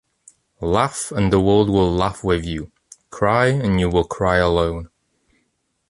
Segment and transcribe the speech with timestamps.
[0.63, 2.71] Laugh and the world will laugh with you.
[3.11, 4.89] Cry and you will cry alone.